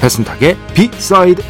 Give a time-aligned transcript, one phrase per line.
[0.00, 1.42] 배순탁의 비사이드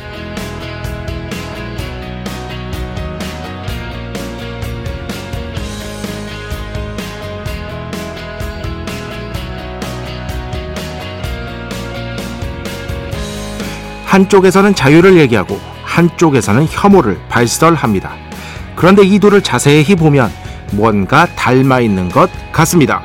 [14.06, 18.12] 한쪽에서는 자유를 얘기하고 한쪽에서는 혐오를 발설합니다.
[18.74, 20.30] 그런데 이 둘을 자세히 보면
[20.72, 23.02] 뭔가 닮아 있는 것 같습니다.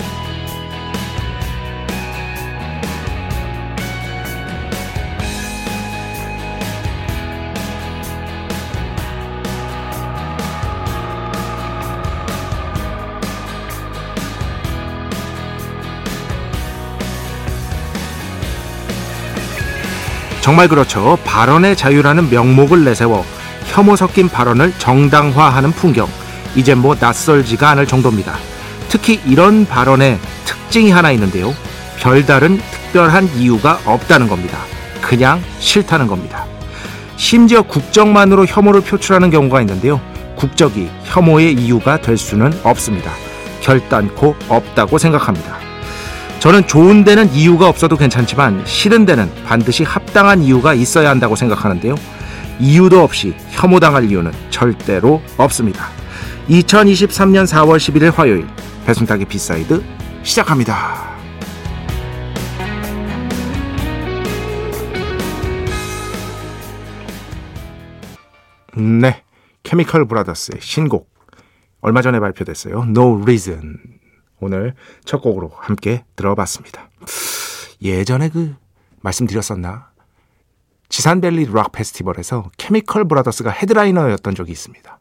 [20.44, 21.18] 정말 그렇죠.
[21.24, 23.26] 발언의 자유라는 명목을 내세워
[23.68, 26.10] 혐오 섞인 발언을 정당화하는 풍경.
[26.54, 28.36] 이제 뭐 낯설지가 않을 정도입니다.
[28.90, 31.54] 특히 이런 발언의 특징이 하나 있는데요.
[31.98, 34.58] 별다른 특별한 이유가 없다는 겁니다.
[35.02, 36.46] 그냥 싫다는 겁니다.
[37.16, 40.02] 심지어 국적만으로 혐오를 표출하는 경우가 있는데요.
[40.36, 43.14] 국적이 혐오의 이유가 될 수는 없습니다.
[43.62, 45.63] 결단코 없다고 생각합니다.
[46.44, 51.96] 저는 좋은 데는 이유가 없어도 괜찮지만 싫은 데는 반드시 합당한 이유가 있어야 한다고 생각하는데요.
[52.60, 55.88] 이유도 없이 혐오당할 이유는 절대로 없습니다.
[56.50, 58.46] 2023년 4월 11일 화요일
[58.86, 59.82] 배순탁의 B side
[60.24, 61.16] 시작합니다.
[68.76, 69.24] 네,
[69.64, 71.10] 케미컬 브라더스의 신곡
[71.80, 72.84] 얼마 전에 발표됐어요.
[72.90, 74.03] No Reason
[74.44, 76.90] 오늘 첫 곡으로 함께 들어봤습니다.
[77.82, 78.56] 예전에 그
[79.02, 79.92] 말씀드렸었나?
[80.90, 85.00] 지산밸리 락 페스티벌에서 케미컬 브라더스가 헤드라이너였던 적이 있습니다.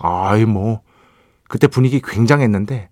[0.00, 0.82] 아이 뭐
[1.48, 2.90] 그때 분위기 굉장했는데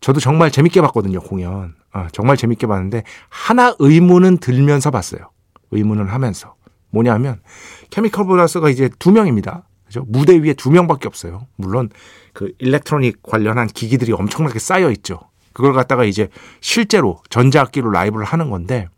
[0.00, 1.74] 저도 정말 재밌게 봤거든요 공연.
[1.92, 5.30] 아, 정말 재밌게 봤는데 하나 의문은 들면서 봤어요.
[5.72, 6.54] 의문을 하면서
[6.90, 7.42] 뭐냐면
[7.90, 9.64] 케미컬 브라더스가 이제 두 명입니다.
[9.90, 10.04] 그죠?
[10.06, 11.48] 무대 위에 두 명밖에 없어요.
[11.56, 11.90] 물론
[12.32, 15.18] 그 electronic 관련한 기기들이 엄청나게 쌓여 있죠.
[15.52, 16.28] 그걸 갖다가 이제
[16.60, 18.88] 실제로 전자악기로 라이브를 하는 건데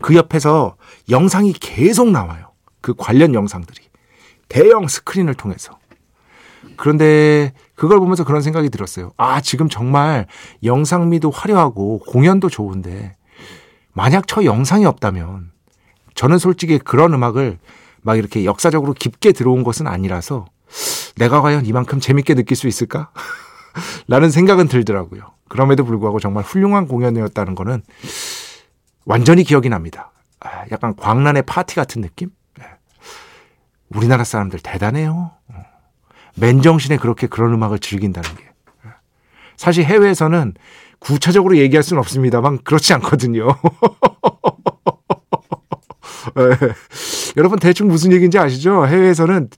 [0.00, 0.76] 그 옆에서
[1.10, 2.52] 영상이 계속 나와요.
[2.80, 3.78] 그 관련 영상들이
[4.48, 5.78] 대형 스크린을 통해서.
[6.78, 9.12] 그런데 그걸 보면서 그런 생각이 들었어요.
[9.18, 10.26] 아, 지금 정말
[10.64, 13.16] 영상미도 화려하고 공연도 좋은데
[13.92, 15.50] 만약 저 영상이 없다면
[16.14, 17.58] 저는 솔직히 그런 음악을
[18.02, 20.46] 막 이렇게 역사적으로 깊게 들어온 것은 아니라서
[21.16, 23.10] 내가 과연 이만큼 재밌게 느낄 수 있을까?
[24.08, 25.22] 라는 생각은 들더라고요.
[25.48, 27.82] 그럼에도 불구하고 정말 훌륭한 공연이었다는 거는
[29.04, 30.12] 완전히 기억이 납니다.
[30.40, 32.30] 아, 약간 광란의 파티 같은 느낌?
[32.58, 32.64] 네.
[33.90, 35.32] 우리나라 사람들 대단해요.
[35.48, 35.54] 어.
[36.36, 38.44] 맨정신에 그렇게 그런 음악을 즐긴다는 게.
[38.84, 38.90] 네.
[39.56, 40.54] 사실 해외에서는
[40.98, 43.48] 구체적으로 얘기할 수는 없습니다만 그렇지 않거든요.
[46.34, 46.42] 네.
[47.36, 48.86] 여러분 대충 무슨 얘기인지 아시죠?
[48.86, 49.48] 해외에서는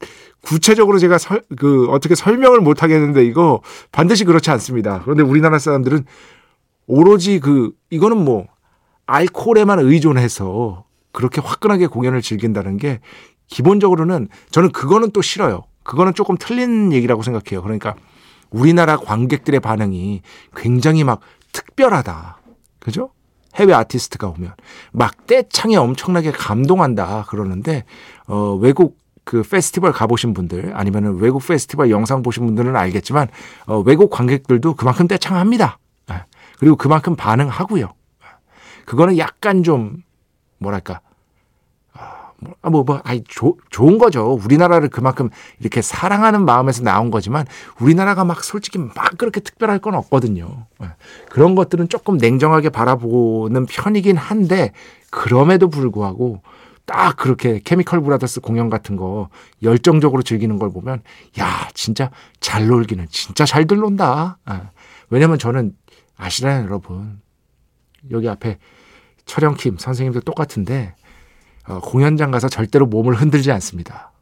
[0.43, 5.01] 구체적으로 제가 설, 그 어떻게 설명을 못 하겠는데 이거 반드시 그렇지 않습니다.
[5.03, 6.05] 그런데 우리나라 사람들은
[6.87, 8.47] 오로지 그 이거는 뭐
[9.07, 13.01] 알코올에만 의존해서 그렇게 화끈하게 공연을 즐긴다는 게
[13.49, 15.63] 기본적으로는 저는 그거는 또 싫어요.
[15.83, 17.63] 그거는 조금 틀린 얘기라고 생각해요.
[17.63, 17.95] 그러니까
[18.51, 20.23] 우리나라 관객들의 반응이
[20.57, 21.21] 굉장히 막
[21.53, 22.39] 특별하다.
[22.81, 23.11] 그죠?
[23.57, 24.55] 해외 아티스트가 오면
[24.93, 27.85] 막 떼창에 엄청나게 감동한다 그러는데
[28.27, 33.29] 어 외국 그 페스티벌 가보신 분들 아니면은 외국 페스티벌 영상 보신 분들은 알겠지만
[33.67, 35.79] 어 외국 관객들도 그만큼 떼창합니다.
[36.11, 36.25] 예.
[36.59, 37.93] 그리고 그만큼 반응하고요.
[38.85, 40.03] 그거는 약간 좀
[40.59, 41.14] 뭐랄까 뭐,
[42.63, 44.33] 아, 뭐, 뭐, 아이, 조, 좋은 거죠.
[44.33, 47.47] 우리나라를 그만큼 이렇게 사랑하는 마음에서 나온 거지만
[47.81, 50.67] 우리나라가 막 솔직히 막 그렇게 특별할 건 없거든요.
[50.83, 50.89] 예.
[51.31, 54.73] 그런 것들은 조금 냉정하게 바라보는 편이긴 한데
[55.11, 56.43] 그럼에도 불구하고
[56.87, 59.29] 딱 그렇게 케미컬 브라더스 공연 같은 거
[59.63, 61.03] 열정적으로 즐기는 걸 보면
[61.39, 62.11] 야, 진짜
[62.41, 64.39] 잘 놀기는 진짜 잘들 논다.
[64.51, 64.61] 예.
[65.11, 65.75] 왜냐면 저는
[66.17, 67.21] 아시나요, 여러분.
[68.11, 68.59] 여기 앞에
[69.25, 70.95] 철영킴 선생님도 똑같은데
[71.67, 74.13] 어, 공연장 가서 절대로 몸을 흔들지 않습니다.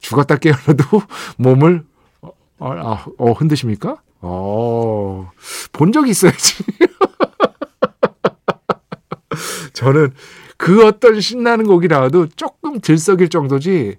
[0.00, 0.84] 죽었다 깨어나도
[1.38, 1.84] 몸을
[2.20, 4.02] 어, 어, 어 흔드십니까?
[4.20, 5.30] 어,
[5.72, 6.64] 본 적이 있어야지.
[9.72, 10.12] 저는
[10.56, 13.96] 그 어떤 신나는 곡이 나와도 조금 들썩일 정도지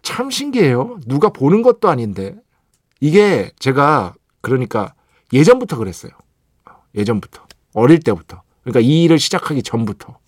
[0.00, 0.98] 참 신기해요.
[1.06, 2.34] 누가 보는 것도 아닌데.
[3.00, 4.94] 이게 제가 그러니까
[5.32, 6.12] 예전부터 그랬어요.
[6.94, 7.44] 예전부터.
[7.74, 8.42] 어릴 때부터.
[8.62, 10.18] 그러니까 이 일을 시작하기 전부터.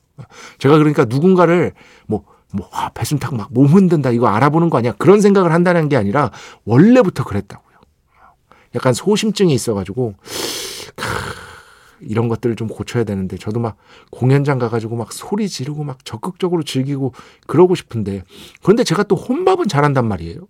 [0.58, 1.72] 제가 그러니까 누군가를
[2.06, 4.93] 뭐, 뭐, 와, 배순탁 막 몸 흔든다 이거 알아보는 거 아니야.
[4.99, 6.31] 그런 생각을 한다는 게 아니라
[6.64, 7.75] 원래부터 그랬다고요.
[8.75, 10.14] 약간 소심증이 있어가지고,
[10.96, 11.05] 크,
[12.00, 13.76] 이런 것들을 좀 고쳐야 되는데 저도 막
[14.11, 17.14] 공연장 가가지고 막 소리 지르고 막 적극적으로 즐기고
[17.46, 18.25] 그러고 싶은데
[18.62, 20.40] 그런데 제가 또 혼밥은 잘한단 말이에요.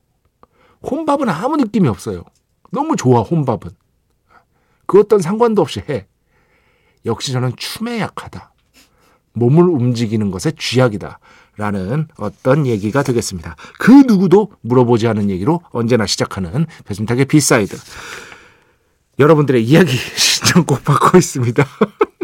[0.83, 2.25] 혼밥은 아무 느낌이 없어요.
[2.73, 3.71] 너무 좋아 혼밥은.
[4.87, 6.07] 그 어떤 상관도 없이 해.
[7.07, 8.53] 역시 저는 춤에 약하다.
[9.35, 11.19] 몸을 움직이는 것에 쥐약이다.
[11.57, 13.55] 라는 어떤 얘기가 되겠습니다.
[13.79, 17.77] 그 누구도 물어보지 않은 얘기로 언제나 시작하는 배순탁의 B side.
[19.21, 21.65] 여러분들의 이야기 신청곡 받고 있습니다.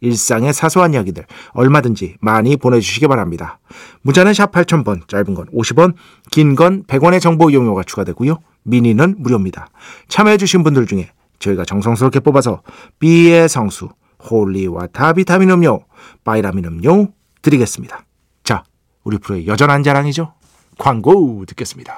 [0.00, 3.60] 일상의 사소한 이야기들 얼마든지 많이 보내주시기 바랍니다.
[4.02, 5.94] 문자는 샵 8000번, 짧은 건 50원,
[6.30, 8.38] 긴 건 100원의 정보 이용료가 추가되고요.
[8.62, 9.68] 미니는 무료입니다.
[10.08, 12.62] 참여해주신 분들 중에 저희가 정성스럽게 뽑아서
[12.98, 13.88] B의 성수,
[14.30, 15.84] holy water 비타민 음료,
[16.24, 17.08] 바이라민 음료
[17.42, 18.04] 드리겠습니다.
[18.44, 18.64] 자,
[19.04, 20.34] 우리 프로의 여전한 자랑이죠.
[20.78, 21.94] 광고 듣겠습니다.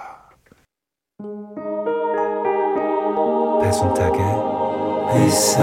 [3.63, 4.23] 배순탁의
[5.15, 5.63] 회사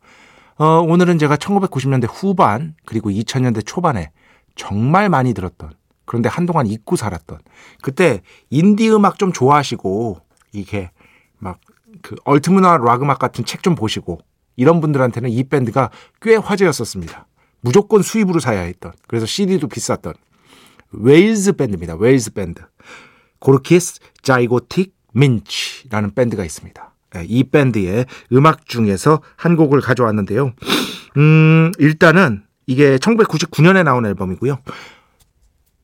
[0.57, 4.11] 어, 오늘은 제가 1990년대 후반 그리고 2000년대 초반에
[4.55, 5.71] 정말 많이 들었던
[6.05, 7.39] 그런데 한동안 잊고 살았던
[7.81, 10.19] 그때 인디 음악 좀 좋아하시고
[10.53, 10.91] 이게
[11.37, 11.59] 막
[12.01, 14.19] 그 얼트문화 락 음악 같은 책 좀 보시고
[14.55, 17.27] 이런 분들한테는 이 밴드가 꽤 화제였었습니다.
[17.61, 20.13] 무조건 수입으로 사야 했던 그래서 CD도 비쌌던
[20.91, 21.95] 웨일즈 밴드입니다.
[21.95, 22.61] 웨일즈 밴드
[23.39, 26.90] 고르키스 자이고틱 민치라는 밴드가 있습니다.
[27.15, 30.53] 예, 이 밴드의 음악 중에서 한 곡을 가져왔는데요.
[31.17, 34.59] 음, 일단은 이게 1999년에 나온 앨범이고요.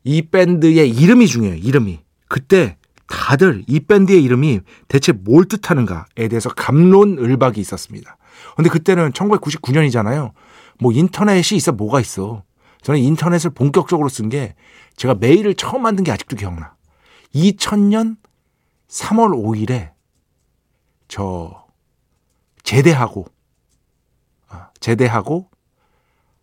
[0.06, 1.58] 이 밴드의 이름이 중요해요.
[1.58, 2.00] 이름이.
[2.30, 2.78] 그때
[3.08, 8.18] 다들 이 밴드의 이름이 대체 뭘 뜻하는가에 대해서 감론을박이 있었습니다.
[8.56, 10.32] 근데 그때는 1999년이잖아요.
[10.80, 12.44] 뭐 인터넷이 있어 뭐가 있어.
[12.84, 14.56] 저는 인터넷을 본격적으로 쓴 게
[14.96, 16.76] 제가 메일을 처음 만든 게 아직도 기억나.
[17.36, 18.18] 2000년
[18.90, 19.92] 3월 5일에
[21.08, 21.66] 저
[22.64, 23.26] 제대하고
[24.50, 25.50] 아, 제대하고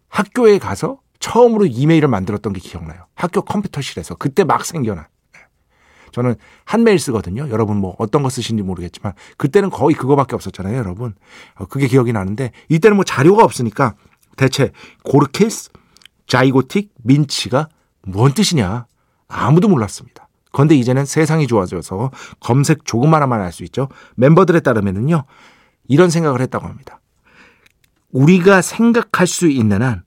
[0.08, 3.06] 학교에 가서 처음으로 이메일을 만들었던 게 기억나요.
[3.14, 5.06] 학교 컴퓨터실에서 그때 막 생겨난.
[5.32, 5.40] 네.
[6.12, 7.48] 저는 한메일 쓰거든요.
[7.50, 11.14] 여러분 뭐 어떤 거 쓰신지 모르겠지만 그때는 거의 그거밖에 없었잖아요, 여러분.
[11.56, 13.94] 어, 그게 기억이 나는데 이때는 뭐 자료가 없으니까
[14.36, 15.70] 대체 고르케스
[16.26, 17.68] 자이고틱 민치가
[18.06, 18.86] 뭔 뜻이냐
[19.28, 20.23] 아무도 몰랐습니다.
[20.54, 23.88] 그런데 이제는 세상이 좋아져서 검색 조금만 하면 알수 있죠.
[24.14, 25.24] 멤버들에 따르면은요.
[25.88, 27.00] 이런 생각을 했다고 합니다.
[28.12, 30.04] 우리가 생각할 수 있는 한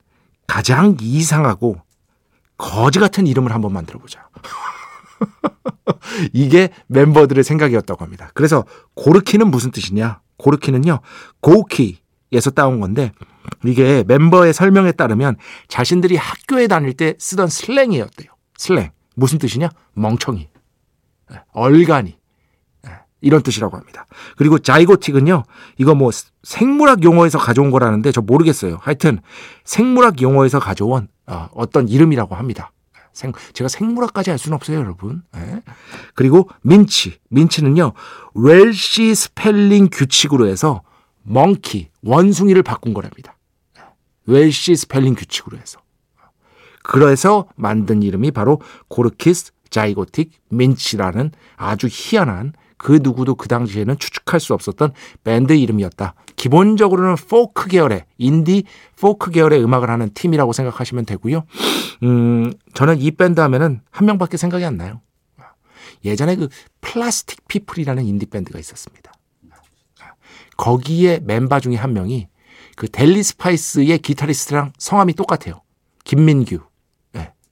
[0.48, 1.82] 가장 이상하고
[2.58, 4.30] 거지 같은 이름을 한번 만들어 보자.
[6.32, 8.32] 이게 멤버들의 생각이었다고 합니다.
[8.34, 8.63] 그래서
[8.96, 10.22] 고르키는 무슨 뜻이냐?
[10.38, 11.01] 고르키는요.
[11.42, 13.12] 고키에서 따온 건데
[13.66, 15.36] 이게 멤버의 설명에 따르면
[15.68, 18.30] 자신들이 학교에 다닐 때 쓰던 슬랭이었대요.
[18.58, 18.92] 슬랭.
[19.18, 19.70] 무슨 뜻이냐?
[19.94, 20.48] 멍청이.
[21.34, 22.16] 예, 얼간이.
[22.88, 24.06] 예, 이런 뜻이라고 합니다.
[24.38, 25.44] 그리고 자이고틱은요,
[25.78, 26.12] 이거 뭐
[26.44, 28.78] 생물학 용어에서 가져온 거라는데 저 모르겠어요.
[28.80, 29.20] 하여튼
[29.66, 32.72] 생물학 용어에서 가져온 어, 어떤 이름이라고 합니다.
[33.12, 35.24] 생, 제가 생물학까지 알 수는 없어요, 여러분.
[35.36, 35.64] 예.
[36.14, 37.18] 그리고 민치.
[37.30, 37.94] 민치는요,
[38.36, 40.84] Welsh 스펠링 규칙으로 해서
[41.24, 43.36] monkey, 원숭이를 바꾼 거랍니다.
[44.28, 45.80] Welsh 스펠링 규칙으로 해서.
[46.88, 54.53] 그래서 만든 이름이 바로 고르키스 자이고틱 민치라는 아주 희한한 그 누구도 그 당시에는 추측할 수
[54.53, 54.94] 없었던
[55.25, 56.13] 밴드 이름이었다.
[56.38, 58.63] 기본적으로는 포크 계열의 인디
[59.01, 61.44] 포크 계열의 음악을 하는 팀이라고 생각하시면 되고요.
[62.03, 65.01] 음, 저는 이 밴드 하면은 한 명밖에 생각이 안 나요.
[66.06, 66.48] 예전에 그
[66.79, 69.12] 플라스틱 피플이라는 인디 밴드가 있었습니다.
[70.56, 72.29] 거기에 멤버 중에 한 명이
[72.77, 75.62] 그 델리 스파이스의 기타리스트랑 성함이 똑같아요.
[76.06, 76.62] 김민규.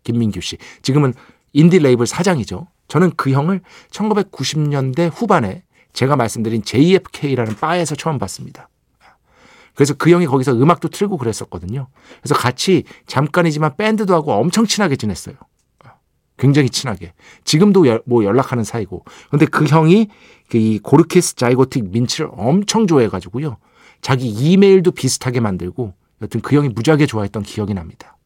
[0.06, 0.58] 네, 김민규 씨.
[0.82, 1.14] 지금은
[1.54, 2.68] 인디 레이블 사장이죠.
[2.88, 8.70] 저는 그 형을 1990년대 후반에 제가 말씀드린 JFK라는 바에서 처음 봤습니다.
[9.74, 11.88] 그래서 그 형이 거기서 음악도 틀고 그랬었거든요.
[12.22, 15.36] 그래서 같이 잠깐이지만 밴드도 하고 엄청 친하게 지냈어요.
[16.38, 17.14] 굉장히 친하게.
[17.46, 19.04] 지금도 여, 뭐 연락하는 사이고.
[19.30, 20.10] 근데 그 형이
[20.50, 23.58] 그이 고르키스 자이고틱 민치를 엄청 좋아해가지고요.
[24.02, 28.18] 자기 이메일도 비슷하게 만들고 여튼 그 형이 무지하게 좋아했던 기억이 납니다.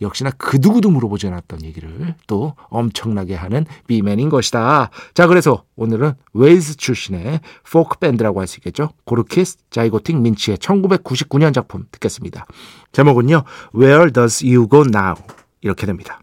[0.00, 4.90] 역시나 그 누구도 물어보지 않았던 얘기를 또 엄청나게 하는 B man인 것이다.
[5.14, 7.40] 자, 그래서 오늘은 웨일스 출신의
[7.70, 8.90] 포크 밴드라고 할 수 있겠죠.
[9.04, 12.46] 고르키스 자이고틱 민치의 1999년 작품 듣겠습니다.
[12.92, 13.44] 제목은요.
[13.74, 15.14] Where does you go now?
[15.60, 16.20] 이렇게 됩니다.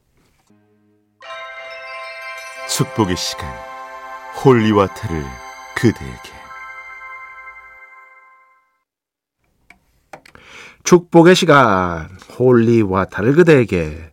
[2.69, 3.47] 축복의 시간
[4.43, 5.23] holy water를
[5.75, 6.44] 그대에게
[10.85, 12.07] 축복의 시간
[12.37, 14.11] holy water를 그대에게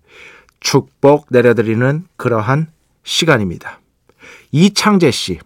[0.60, 2.68] 축복 내려드리는 그러한
[3.04, 3.80] 시간입니다.
[4.52, 5.38] 이창재 씨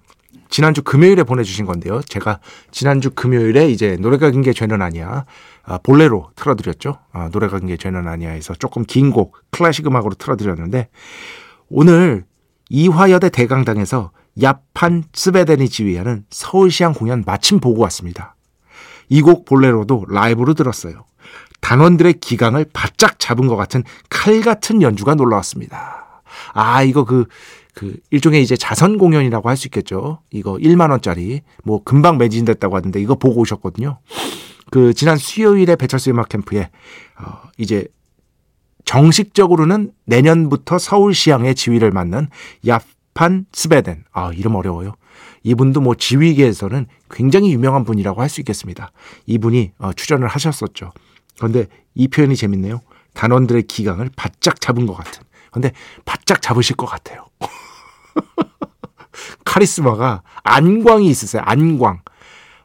[0.49, 2.00] 지난주 금요일에 보내주신 건데요.
[2.02, 2.38] 제가
[2.71, 5.25] 지난주 금요일에 이제 노래가 긴 게 죄는 아니야.
[5.64, 6.99] 아, 볼레로 틀어드렸죠.
[7.12, 10.88] 아, 노래가 긴 게 죄는 아니야에서 조금 긴 곡 클래식 음악으로 틀어드렸는데
[11.68, 12.25] 오늘
[12.71, 18.37] 이화여대 대강당에서 야판 스베덴이 지휘하는 서울시향 공연 마침 보고 왔습니다.
[19.09, 21.04] 이 곡 볼레로도 라이브로 들었어요.
[21.61, 26.23] 단원들의 기강을 바짝 잡은 것 같은 칼 같은 연주가 놀라웠습니다.
[26.53, 27.27] 아, 이거 그,
[27.75, 30.21] 그, 일종의 이제 자선 공연이라고 할 수 있겠죠.
[30.31, 31.43] 이거 1만원짜리.
[31.65, 33.99] 뭐, 금방 매진됐다고 하던데, 이거 보고 오셨거든요.
[34.71, 36.71] 그, 지난 수요일에 배철수 음악 캠프에,
[37.21, 37.87] 어, 이제,
[38.85, 42.29] 정식적으로는 내년부터 서울시향의 지휘를 맡는
[42.67, 44.05] 야판 스베덴.
[44.13, 44.95] 아, 이름 어려워요.
[45.43, 48.91] 이분도 뭐 지휘계에서는 굉장히 유명한 분이라고 할 수 있겠습니다.
[49.27, 50.93] 이분이 어, 출연을 하셨었죠.
[51.37, 52.81] 그런데 이 표현이 재밌네요.
[53.14, 55.23] 단원들의 기강을 바짝 잡은 것 같은.
[55.50, 55.73] 근데
[56.05, 57.26] 바짝 잡으실 것 같아요.
[59.45, 61.43] 카리스마가 안광이 있으세요.
[61.45, 62.00] 안광.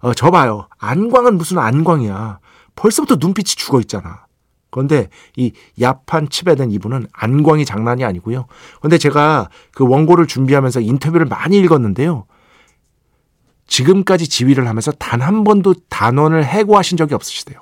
[0.01, 0.67] 어, 저 봐요.
[0.79, 2.39] 안광은 무슨 안광이야.
[2.75, 4.25] 벌써부터 눈빛이 죽어 있잖아.
[4.71, 8.45] 그런데 이 야판 칩에 된 이분은 안광이 장난이 아니고요.
[8.79, 12.25] 그런데 제가 그 원고를 준비하면서 인터뷰를 많이 읽었는데요.
[13.67, 17.61] 지금까지 지휘를 하면서 단 한 번도 단원을 해고하신 적이 없으시대요.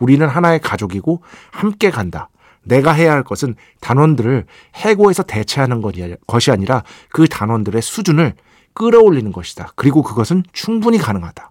[0.00, 2.28] 우리는 하나의 가족이고 함께 간다.
[2.62, 5.80] 내가 해야 할 것은 단원들을 해고해서 대체하는
[6.26, 8.34] 것이 아니라 그 단원들의 수준을
[8.74, 9.72] 끌어올리는 것이다.
[9.76, 11.50] 그리고 그것은 충분히 가능하다.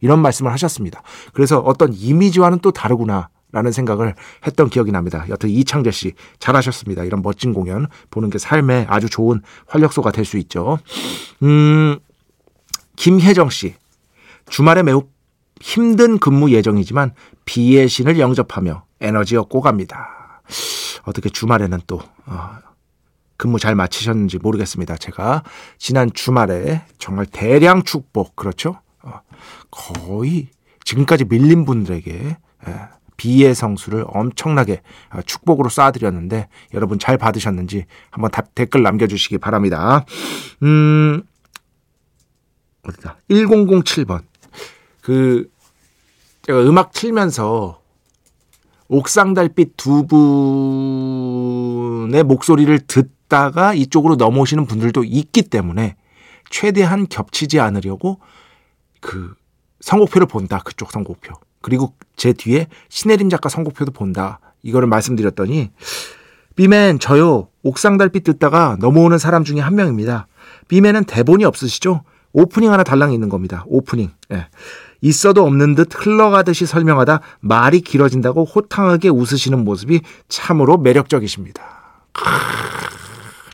[0.00, 1.02] 이런 말씀을 하셨습니다.
[1.32, 3.28] 그래서 어떤 이미지와는 또 다르구나.
[3.52, 4.14] 라는 생각을
[4.46, 5.24] 했던 기억이 납니다.
[5.30, 7.04] 여튼 이창재 씨 잘하셨습니다.
[7.04, 10.78] 이런 멋진 공연 보는 게 삶에 아주 좋은 활력소가 될 수 있죠.
[11.42, 11.96] 음,
[12.96, 13.74] 김혜정 씨
[14.50, 15.04] 주말에 매우
[15.60, 20.42] 힘든 근무 예정이지만 비의 신을 영접하며 에너지 얻고 갑니다.
[21.04, 22.50] 어떻게 주말에는 또 어,
[23.36, 24.96] 근무 잘 마치셨는지 모르겠습니다.
[24.96, 25.42] 제가
[25.78, 28.80] 지난 주말에 정말 대량 축복 그렇죠?
[29.02, 29.20] 어,
[29.70, 30.48] 거의
[30.84, 32.36] 지금까지 밀린 분들에게
[32.68, 32.80] 예,
[33.16, 34.82] 비의 성수를 엄청나게
[35.12, 40.04] 어, 축복으로 쏴드렸는데 여러분 잘 받으셨는지 한번 댓글 남겨주시기 바랍니다.
[40.62, 41.22] 음,
[42.82, 43.16] 어디다?
[43.30, 44.22] 1007번.
[45.06, 45.48] 그
[46.42, 47.80] 제가 음악 틀면서
[48.88, 50.04] 옥상 달빛 두
[52.08, 55.94] 분의 목소리를 듣다가 이쪽으로 넘어오시는 분들도 있기 때문에
[56.50, 58.18] 최대한 겹치지 않으려고
[59.00, 59.36] 그
[59.78, 60.58] 선곡표를 본다.
[60.58, 61.34] 그쪽 선곡표.
[61.60, 64.40] 그리고 제 뒤에 신혜림 작가 선곡표도 본다.
[64.64, 65.70] 이거를 말씀드렸더니
[66.56, 67.46] 비맨 저요.
[67.62, 70.26] 옥상 달빛 듣다가 넘어오는 사람 중에 한 명입니다.
[70.66, 72.02] 비맨은 대본이 없으시죠?
[72.32, 73.64] 오프닝 하나 달랑 있는 겁니다.
[73.68, 74.10] 오프닝.
[74.32, 74.48] 예.
[75.06, 81.62] 있어도 없는 듯 흘러가듯이 설명하다 말이 길어진다고 호탕하게 웃으시는 모습이 참으로 매력적이십니다.
[82.12, 82.24] 크,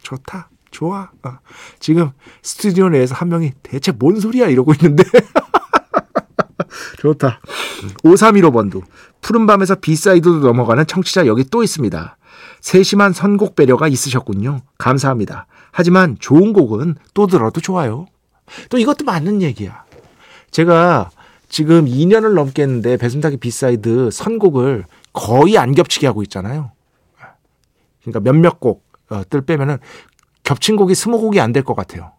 [0.02, 0.48] 좋다.
[0.70, 1.10] 좋아.
[1.22, 1.38] 어.
[1.78, 2.10] 지금
[2.42, 5.04] 스튜디오 내에서 한 명이 대체 뭔 소리야 이러고 있는데.
[6.98, 7.40] 좋다.
[8.02, 8.82] 5315번도
[9.20, 12.16] 푸른 밤에서 B side로 넘어가는 청취자 여기 또 있습니다.
[12.60, 14.62] 세심한 선곡 배려가 있으셨군요.
[14.78, 15.46] 감사합니다.
[15.70, 18.06] 하지만 좋은 곡은 또 들어도 좋아요.
[18.70, 19.84] 또 이것도 맞는 얘기야.
[20.50, 21.10] 제가
[21.52, 26.72] 지금 2년을 넘겠는데 배순탁이 B side 선곡을 거의 안 겹치게 하고 있잖아요.
[28.00, 29.76] 그러니까 몇몇 곡들 빼면은
[30.44, 32.12] 겹친 곡이 20곡이 안 될 것 같아요.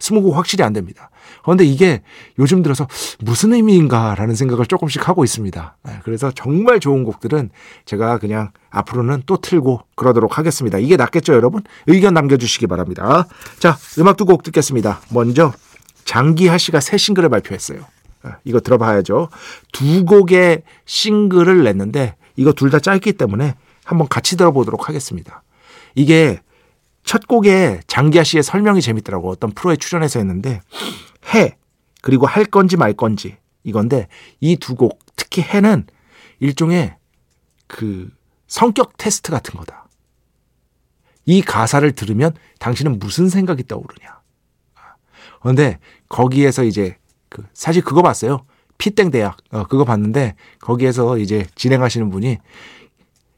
[0.00, 1.10] 20곡 확실히 안 됩니다.
[1.42, 2.00] 그런데 이게
[2.38, 2.88] 요즘 들어서
[3.20, 5.76] 무슨 의미인가라는 생각을 조금씩 하고 있습니다.
[6.02, 7.50] 그래서 정말 좋은 곡들은
[7.84, 10.78] 제가 그냥 앞으로는 또 틀고 그러도록 하겠습니다.
[10.78, 11.62] 이게 낫겠죠, 여러분?
[11.86, 13.26] 의견 남겨주시기 바랍니다.
[13.58, 15.02] 자, 음악 두 곡 듣겠습니다.
[15.10, 15.52] 먼저
[16.06, 17.80] 장기하 씨가 새 싱글을 발표했어요.
[18.44, 19.28] 이거 들어봐야죠.
[19.72, 25.42] 두 곡의 싱글을 냈는데 이거 둘 다 짧기 때문에 한번 같이 들어보도록 하겠습니다.
[25.94, 26.40] 이게
[27.04, 29.30] 첫 곡에 장기하 씨의 설명이 재밌더라고.
[29.30, 30.60] 어떤 프로에 출연해서 했는데
[31.34, 31.56] 해
[32.02, 34.08] 그리고 할 건지 말 건지 이건데
[34.40, 35.86] 이 두 곡 특히 해는
[36.40, 36.96] 일종의
[37.66, 38.10] 그
[38.46, 39.88] 성격 테스트 같은 거다.
[41.24, 44.20] 이 가사를 들으면 당신은 무슨 생각이 떠오르냐.
[45.40, 46.97] 그런데 거기에서 이제
[47.28, 48.44] 그 사실 그거 봤어요.
[48.78, 52.38] 피땡 대학 어, 그거 봤는데 거기에서 이제 진행하시는 분이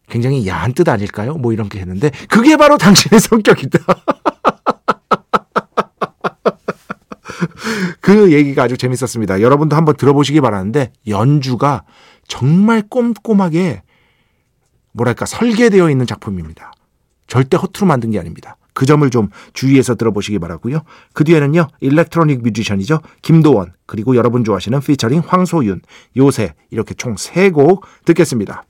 [0.09, 1.35] 굉장히 야한 뜻 아닐까요?
[1.35, 3.79] 뭐 이런 게 했는데 그게 바로 당신의 성격이다.
[8.01, 9.41] 그 얘기가 아주 재밌었습니다.
[9.41, 11.85] 여러분도 한번 들어보시기 바라는데 연주가
[12.27, 13.83] 정말 꼼꼼하게
[14.93, 16.73] 뭐랄까 설계되어 있는 작품입니다.
[17.27, 18.57] 절대 허투루 만든 게 아닙니다.
[18.81, 20.85] 그 점을 좀 주의해서 들어보시기 바라고요.
[21.13, 21.69] 그 뒤에는요.
[21.81, 23.01] 일렉트로닉 뮤지션이죠.
[23.21, 25.83] 김도원 그리고 여러분 좋아하시는 피처링 황소윤
[26.17, 28.65] 요새 이렇게 총세곡 듣겠습니다.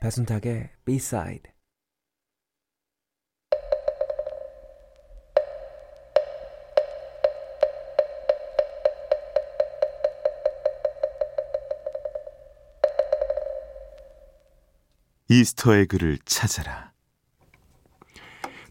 [0.00, 1.53] 배순탁의 B-side
[15.28, 16.92] Easter egg를 찾아라.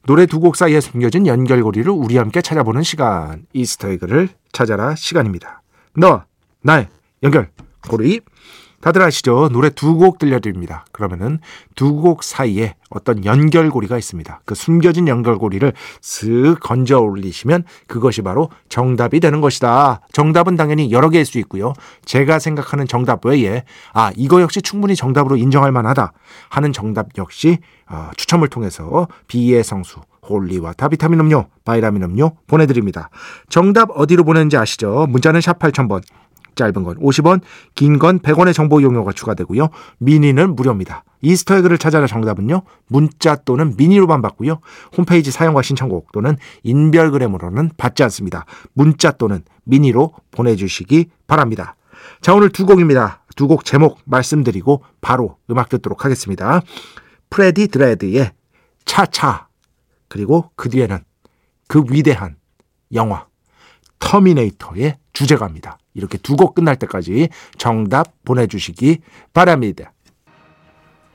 [0.06, 3.46] 노래 두 곡 사이에 숨겨진 연결고리를 우리 함께 찾아보는 시간.
[3.54, 5.62] Easter egg를 찾아라 시간입니다.
[5.96, 6.26] 너,
[6.62, 6.90] 나의
[7.24, 8.22] 연결고리.
[8.84, 9.48] 다들 아시죠?
[9.50, 10.86] 노래 두 곡 들려드립니다.
[10.92, 11.40] 그러면은
[11.76, 14.42] 두 곡 사이에 어떤 연결고리가 있습니다.
[14.46, 20.02] 그 숨겨진 연결고리를 슥 건져 올리시면 그것이 바로 정답이 되는 것이다.
[20.12, 21.74] 정답은 당연히 여러 개일 수 있고요.
[22.04, 26.12] 제가 생각하는 정답 외에 아 이거 역시 충분히 정답으로 인정할 만하다
[26.50, 33.10] 하는 정답 역시 어, 추첨을 통해서 B의 성수 holy water 비타민 음료, 바이라민 음료 보내드립니다.
[33.50, 35.06] 정답 어디로 보내는지 아시죠?
[35.10, 36.02] 문자는 샵 8000번,
[36.56, 37.42] 짧은 건 50원,
[37.76, 39.70] 긴 건 100원의 정보 이용료가 추가되고요.
[40.00, 41.04] 미니는 무료입니다.
[41.22, 42.64] Easter egg를 찾아라 정답은요.
[42.88, 44.60] 문자 또는 미니로만 받고요.
[44.98, 48.46] 홈페이지 사용과 신청곡 또는 인별그램으로는 받지 않습니다.
[48.74, 51.76] 문자 또는 미니로 보내주시기 바랍니다.
[52.22, 53.24] 자 오늘 두 곡입니다.
[53.36, 56.62] 두 곡 제목 말씀드리고 바로 음악 듣도록 하겠습니다.
[57.30, 58.32] 프레디 드레드의
[58.86, 59.48] 차차
[60.08, 61.00] 그리고 그 뒤에는
[61.68, 62.36] 그 위대한
[62.94, 63.26] 영화
[64.00, 65.78] 터미네이터의 주제가입니다.
[65.94, 69.00] 이렇게 두 곡 끝날 때까지 정답 보내주시기
[69.34, 69.94] 바랍니다.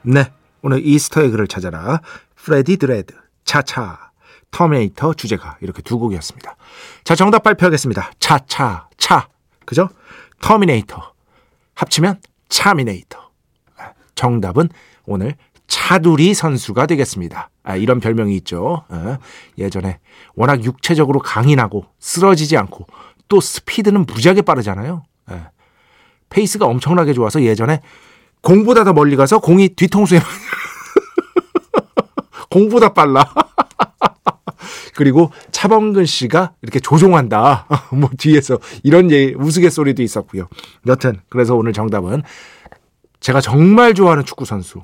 [0.02, 2.00] 네, 오늘 Easter egg를 찾아라.
[2.36, 3.14] 프레디 드레드,
[3.44, 4.10] 차차,
[4.50, 6.56] 터미네이터 주제가 이렇게 두 곡이었습니다.
[7.04, 8.12] 자, 정답 발표하겠습니다.
[8.20, 9.28] 차차, 차.
[9.66, 9.88] 그죠?
[10.40, 11.12] 터미네이터.
[11.74, 13.28] 합치면 차미네이터.
[14.14, 14.68] 정답은
[15.04, 15.34] 오늘
[15.66, 17.50] 차두리 선수가 되겠습니다.
[17.62, 18.84] 아, 이런 별명이 있죠.
[18.88, 19.18] 아,
[19.58, 19.98] 예전에
[20.34, 22.86] 워낙 육체적으로 강인하고 쓰러지지 않고
[23.28, 25.04] 또 스피드는 무지하게 빠르잖아요.
[25.30, 25.42] 예.
[26.30, 27.80] 페이스가 엄청나게 좋아서 예전에
[28.42, 30.20] 공보다 더 멀리 가서 공이 뒤통수에
[32.50, 33.24] 공보다 빨라.
[34.94, 37.66] 그리고 차범근 씨가 이렇게 조종한다.
[37.92, 40.48] 뭐 뒤에서 이런 예, 우스갯소리도 있었고요.
[40.86, 42.22] 여튼 그래서 오늘 정답은
[43.20, 44.82] 제가 정말 좋아하는 축구 선수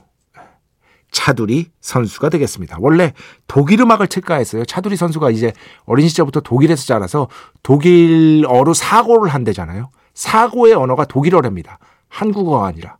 [1.14, 2.76] 차두리 선수가 되겠습니다.
[2.80, 3.14] 원래
[3.46, 4.64] 독일 음악을 틀까 했어요.
[4.64, 5.52] 차두리 선수가 이제
[5.86, 7.28] 어린 시절부터 독일에서 자라서
[7.62, 9.90] 독일어로 사고를 한대잖아요.
[10.12, 11.78] 사고의 언어가 독일어랍니다.
[12.08, 12.98] 한국어가 아니라.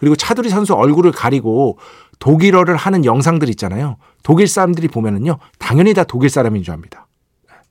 [0.00, 1.78] 그리고 차두리 선수 얼굴을 가리고
[2.18, 3.96] 독일어를 하는 영상들 있잖아요.
[4.24, 7.06] 독일 사람들이 보면은요, 당연히 다 독일 사람인 줄 압니다.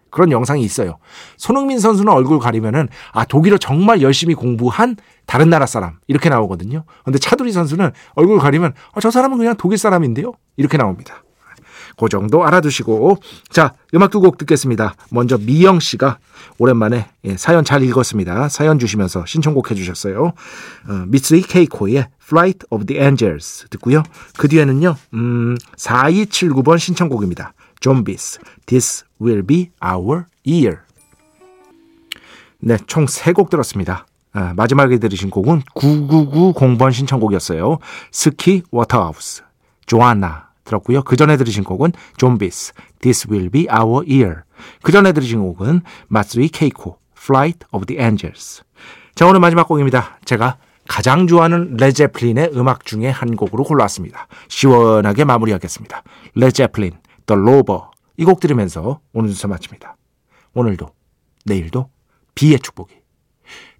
[0.10, 0.98] 그런 영상이 있어요.
[1.36, 4.96] 손흥민 선수는 얼굴 가리면은 아 독일어 정말 열심히 공부한
[5.28, 6.84] 다른 나라 사람 이렇게 나오거든요.
[7.06, 10.34] 근데 차두리 선수는 얼굴 가리면 아, 저 사람은 그냥 독일 사람인데요.
[10.56, 11.24] 이렇게 나옵니다.
[12.00, 13.18] 그 정도 알아두시고
[13.50, 14.94] 자 음악 두 곡 듣겠습니다.
[15.12, 16.20] 먼저 미영 씨가
[16.60, 18.50] 오랜만에 예, 사연 잘 읽었습니다.
[18.50, 20.26] 사연 주시면서 신청곡 해주셨어요.
[20.26, 24.04] 어, 미쓰리 케이코의 Flight of the Angels 듣고요.
[24.38, 27.54] 그 뒤에는요 음, 4279번 신청곡입니다.
[27.80, 30.80] 좀비스 This will be our year.
[32.60, 34.06] 네, 총 세 곡 들었습니다.
[34.38, 37.80] 아, 마지막에 들으신 곡은 9990번 신청곡이었어요.
[38.12, 39.41] 수키 워터하우스,
[39.88, 41.02] 조아나 들었고요.
[41.02, 44.41] 그 전에 들으신 곡은 좀비스 This Will Be Our Year.
[44.84, 48.62] 그 전에 들으신 곡은 마츠이 케이코 Flight of the Angels.
[49.15, 50.19] 자 오늘 마지막 곡입니다.
[50.23, 54.28] 제가 가장 좋아하는 레드 제플린의 음악 중에 한 곡으로 골라왔습니다.
[54.50, 56.04] 시원하게 마무리하겠습니다.
[56.36, 56.91] 레제플린
[57.26, 57.82] The Rover
[58.17, 59.97] 이 곡 들으면서 오늘 순서 마칩니다.
[60.54, 60.89] 오늘도
[61.45, 61.89] 내일도
[62.36, 62.93] 비의 축복이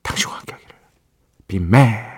[0.07, 0.75] 당신과 함께하기를.
[1.53, 2.16] Mad.